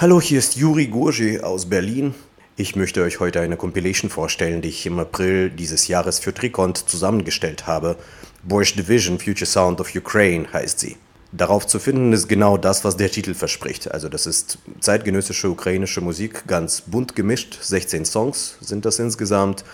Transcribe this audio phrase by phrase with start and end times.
[0.00, 2.14] Hallo, hier ist Juri Gurji aus Berlin.
[2.54, 6.88] Ich möchte euch heute eine Compilation vorstellen, die ich im April dieses Jahres für Trikont
[6.88, 7.96] zusammengestellt habe.
[8.44, 10.98] Borscht Division Future Sound of Ukraine heißt sie.
[11.32, 13.90] Darauf zu finden ist genau das, was der Titel verspricht.
[13.90, 17.58] Also das ist zeitgenössische ukrainische Musik, ganz bunt gemischt.
[17.60, 19.64] 16 Songs sind das insgesamt.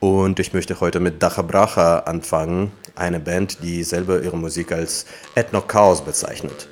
[0.00, 5.06] Und ich möchte heute mit Dacha Bracha anfangen, eine Band, die selber ihre Musik als
[5.36, 6.66] Ethno-Chaos bezeichnet.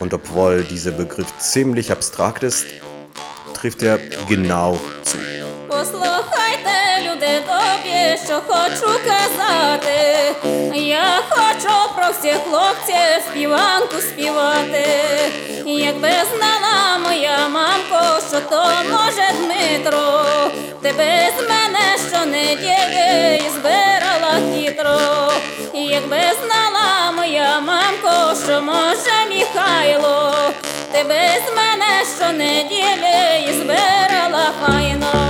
[0.00, 2.66] Und obwohl dieser Begriff ziemlich abstrakt ist,
[3.54, 3.98] trifft er
[4.28, 5.18] genau zu.
[5.68, 6.74] Послухайте,
[7.06, 10.34] люди добрі, що хочу казати.
[10.74, 14.86] Я хочу про всіх хлопців співанку співати.
[15.66, 20.24] Якби знала моя мамко, що то може Дмитро,
[20.82, 25.32] ти без мене щонеділі збирала хитро.
[25.75, 30.33] Якби знала моя мамко, що може Михайло,
[30.91, 35.22] ти без мене щонеділі збирала файно.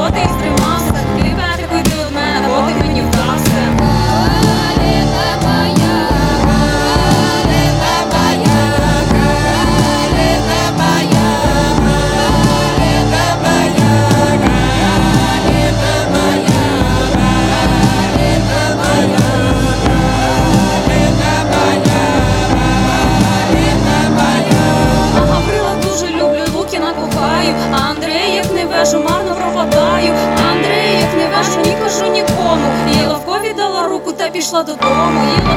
[0.00, 0.37] 我给
[34.64, 35.47] do domo e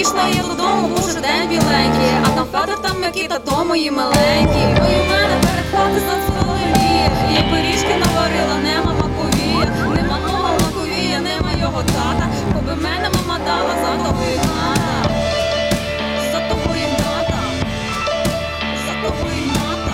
[0.00, 4.62] ішла я додому, боже, день біленький, а там Федор, там Микита, то мої маленькі.
[4.82, 6.60] Ой, у мене перед хати зацвели,
[7.34, 12.28] я пиріжки наварила, нема маковія, нема мого маковія, нема його тата.
[12.54, 14.98] Коби мене мама дала за того ігната,
[16.32, 17.38] за того ігната,
[18.86, 19.92] за того ігната.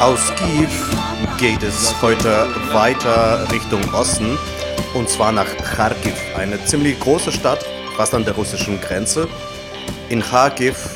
[0.00, 0.72] Aus Kiew
[1.42, 2.32] geht es heute
[2.72, 4.38] weiter Richtung Osten
[4.94, 7.62] und zwar nach Kharkiv, eine ziemlich große Stadt,
[8.01, 9.27] fast an der russischen Grenze.
[10.09, 10.89] In Kharkiv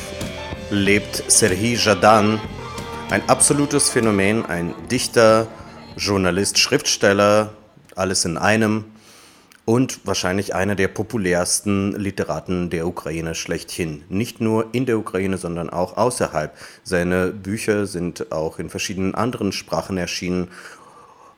[0.72, 2.42] lebt Serhii Jadan,
[3.12, 5.46] ein absolutes Phänomen, ein Dichter,
[5.98, 7.54] Journalist, Schriftsteller,
[7.96, 8.86] alles in einem
[9.66, 14.04] und wahrscheinlich einer der populärsten Literaten der Ukraine schlechthin.
[14.10, 16.58] Nicht nur in der Ukraine, sondern auch außerhalb.
[16.82, 20.48] Seine Bücher sind auch in verschiedenen anderen Sprachen erschienen.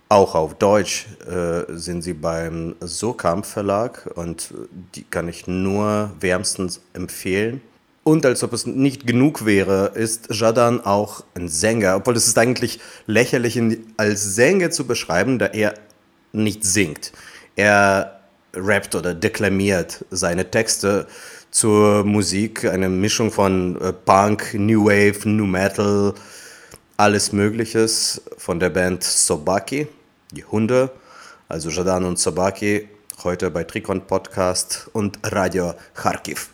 [0.09, 4.53] Auch auf Deutsch äh, sind sie beim Sokamp Verlag und
[4.95, 7.61] die kann ich nur wärmstens empfehlen.
[8.05, 12.37] Und als ob es nicht genug wäre, ist Jadan auch ein Sänger, obwohl es ist
[12.37, 15.73] eigentlich lächerlich, ihn als Sänger zu beschreiben, da er
[16.31, 17.11] nicht singt.
[17.57, 18.21] Er
[18.53, 21.05] rappt oder deklamiert seine Texte
[21.51, 26.13] zur Musik, eine Mischung von äh, Punk, New Wave, New Metal,
[26.95, 29.87] alles Mögliches von der Band Sobaki,
[30.31, 30.89] die Hunde,
[31.47, 32.89] also Jadan und Sobaki,
[33.23, 36.49] heute bei Trikon Podcast und Radio Kharkiv.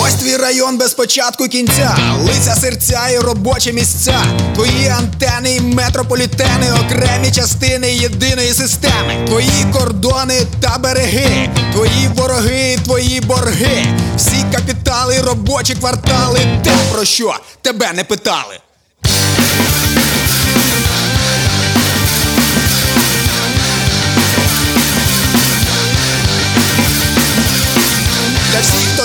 [0.00, 1.96] Ось твій район без початку кінця,
[2.26, 4.24] лиця серця і робочі місця,
[4.54, 13.20] твої антени і метрополітени, окремі частини єдиної системи, твої кордони та береги, твої вороги, твої
[13.20, 13.86] борги,
[14.16, 18.63] всі капітали, робочі квартали, те про що тебе не питали.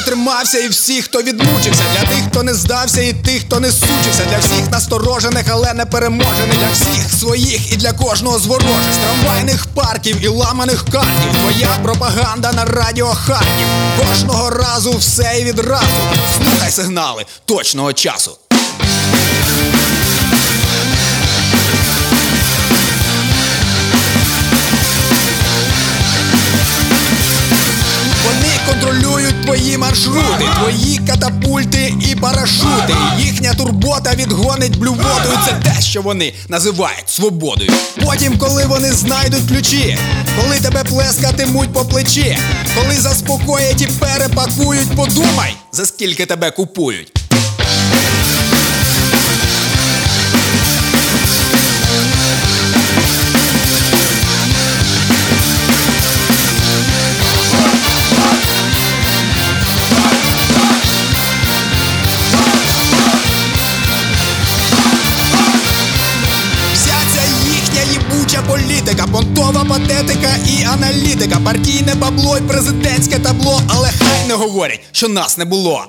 [0.09, 4.25] Тримався, і всіх, хто відмучився, для тих, хто не здався, і тих, хто не сучився,
[4.29, 8.97] для всіх насторожених, але не переможених, для всіх своїх і для кожного з ворожих, з
[8.97, 11.39] трамвайних парків і ламаних картів.
[11.39, 13.67] Твоя пропаганда на радіо Харків.
[14.07, 15.85] Кожного разу все і відразу.
[16.37, 18.37] Слухай сигнали точного часу.
[29.29, 32.95] Контролюють твої маршрути, твої катапульти і парашути.
[33.17, 35.37] Їхня турбота відгонить блювотою.
[35.45, 37.71] Це те, що вони називають свободою.
[38.05, 39.97] Потім, коли вони знайдуть ключі,
[40.41, 42.37] коли тебе плескатимуть по плечі,
[42.75, 47.18] коли заспокоять і перепакують, подумай, за скільки тебе купують.
[71.29, 75.85] Аналітика, партійне бабло й президентське табло, але хай не говорять, що нас не було.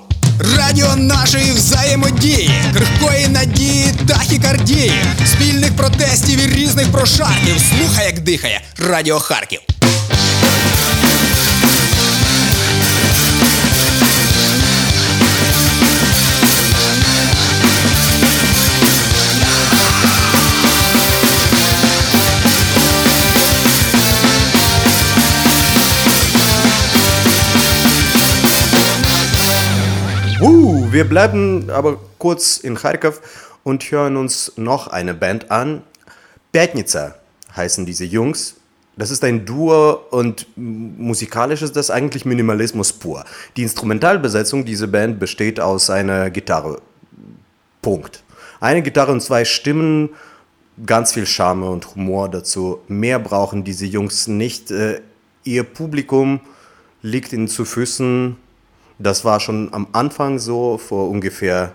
[0.57, 4.91] Радіо нашої взаємодії, крихкої надії, тахікардії,
[5.25, 7.55] спільних протестів і різних прошарків.
[7.69, 9.59] Слухай, як дихає Радіо Харків.
[30.91, 33.21] Wir bleiben aber kurz in Kharkov
[33.63, 35.83] und hören uns noch eine Band an.
[36.51, 37.15] Petnica
[37.55, 38.57] heißen diese Jungs.
[38.97, 43.23] Das ist ein Duo und musikalisch ist das eigentlich Minimalismus pur.
[43.55, 46.81] Die Instrumentalbesetzung dieser Band besteht aus einer Gitarre.
[47.81, 48.21] Punkt.
[48.59, 50.09] Eine Gitarre und zwei Stimmen,
[50.85, 52.81] ganz viel Charme und Humor dazu.
[52.89, 54.71] Mehr brauchen diese Jungs nicht.
[54.71, 54.99] Äh,
[55.45, 56.41] ihr Publikum
[57.01, 58.35] liegt ihnen zu Füßen.
[59.00, 61.72] Das war schon am Anfang so, vor ungefähr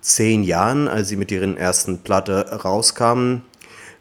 [0.00, 3.42] zehn Jahren, als sie mit ihren ersten Platte rauskamen.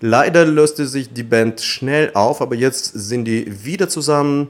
[0.01, 4.48] Leider löste sich die Band schnell auf, aber jetzt sind die wieder zusammen.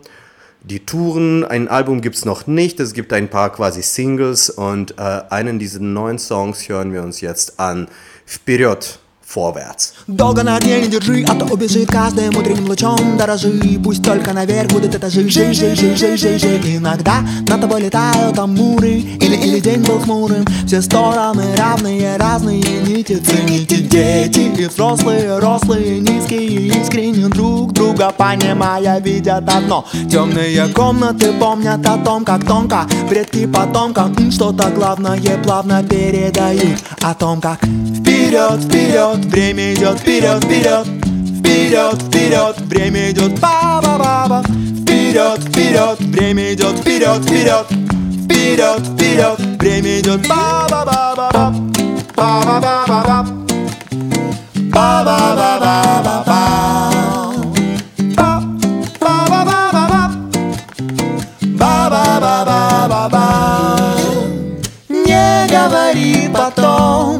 [0.62, 5.00] Die Touren, ein Album gibt es noch nicht, es gibt ein paar quasi Singles und
[5.00, 7.88] äh, einen dieser neuen Songs hören wir uns jetzt an.
[8.26, 9.00] Вперед,
[9.35, 9.93] Vorwärts.
[10.07, 13.17] Долго на дне не держи, а то убежит каждым утренним лучом.
[13.17, 16.61] Дорожи, пусть только наверх будут этажи Жи, жи, жи, жи, жи, жи.
[16.77, 20.45] Иногда над тобой летают амуры Или, или день был хмурым.
[20.67, 23.17] Все стороны равные, разные нити.
[23.17, 29.85] Цените дети и взрослые, рослые, низкие Искренне друг друга понимая, видят одно.
[30.11, 36.81] Темные комнаты помнят о том, как тонко Предки потомкам что-то главное плавно передают.
[37.03, 40.87] О том, как вперед, вперед, время идет вперед, вперед.
[41.39, 44.43] Вперед, вперед, время идет ба-ба-ба-ба.
[44.83, 47.67] Вперед, вперед, время идет вперед, вперед.
[48.25, 51.25] Вперед, вперед, время идет ба-ба-ба-ба-ба.
[51.25, 51.64] Ба-ба-ба-ба-ба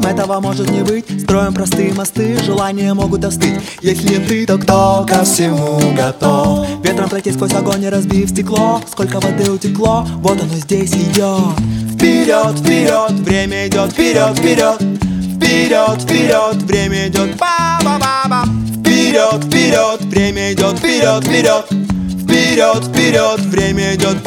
[0.05, 1.05] этого может не быть.
[1.23, 3.59] Строим простые мосты, желания могут остыть.
[3.81, 6.67] Если ты, то кто ко всему готов?
[6.83, 8.81] Ветром пройти сквозь огонь и разбив стекло.
[8.89, 11.55] Сколько воды утекло, вот оно здесь идет
[11.95, 14.81] Вперед, вперед, время идет вперед, вперед
[15.35, 18.45] Вперед, вперед, время идет ба-ба-ба-ба.
[18.79, 21.65] Вперед, вперед, время идет вперед, вперед
[22.23, 24.17] Вперед, вперед, время идет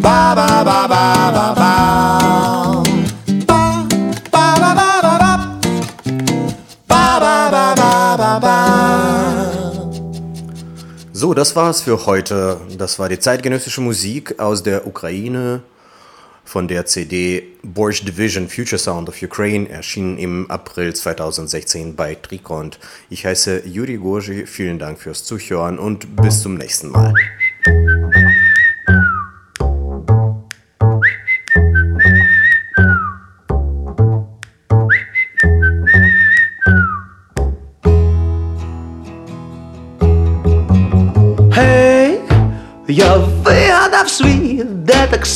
[0.00, 2.10] ba ba ba ba ba ba
[11.20, 12.58] so, das war's für heute.
[12.78, 15.62] Das war die zeitgenössische Musik aus der Ukraine
[16.46, 22.78] von der CD Borscht Division Future Sound of Ukraine, erschienen im April 2016 bei Trikont.
[23.10, 27.12] Ich heiße Juri Gorji, vielen Dank fürs Zuhören und bis zum nächsten Mal.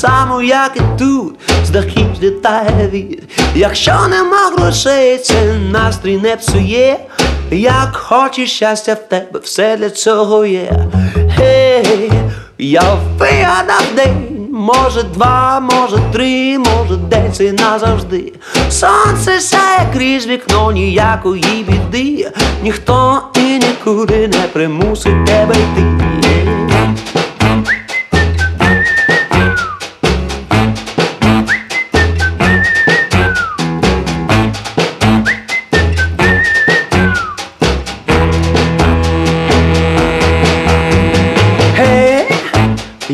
[0.04, 1.34] Само, як і тут,
[1.64, 3.23] з дахів злітає від.
[3.54, 5.34] Якщо нема грошей, це
[5.70, 6.99] настрій не псує.
[7.50, 10.73] Як хочеш щастя в тебе, все для цього є.
[11.14, 12.12] Гей,
[12.58, 12.82] я
[13.18, 18.32] вигадав день, може два, може три, може день це назавжди.
[18.70, 22.30] Сонце сяє крізь вікно, ніякої біди,
[22.62, 26.04] ніхто і нікуди не примусить тебе йти.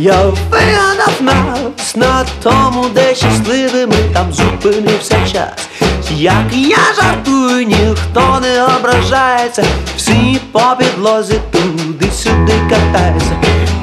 [0.00, 5.68] Я вигадав нас на тому, де щасливими там зупинився час.
[6.10, 9.64] Як я жартую, ніхто не ображається,
[9.96, 13.36] всі по підлозі туди-сюди катаються.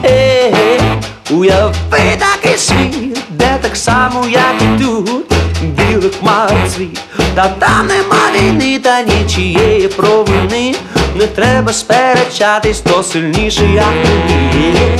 [0.04, 0.80] Е, е
[1.30, 1.74] уяви
[2.20, 7.00] такий світ, де так само, як і тут, білих хмар цвіт,
[7.36, 10.76] та там нема війни, та нічієї провини.
[11.16, 14.98] Не треба сперечатись, то сильніший, як ти.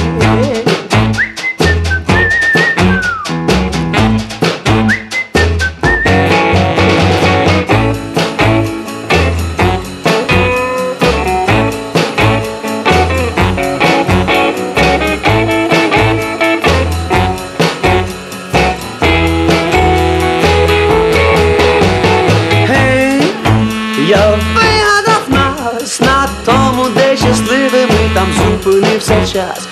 [29.38, 29.68] Час.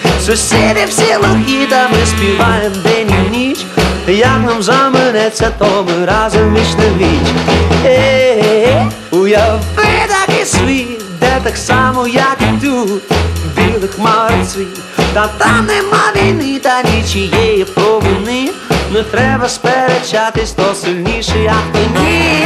[1.18, 3.60] Лохі, та ми співаємо день і ніч.
[4.08, 7.28] Як нам заминеться, то ми разом віч на віч.
[7.86, 9.60] Е, уяви
[10.08, 13.02] такий світ, де так само, як і тут,
[13.56, 14.80] білих хмар цвіт.
[15.14, 18.50] Та там нема війни, та нічієї провини.
[18.94, 22.46] Не треба сперечатись, то сильніше, як ти ні.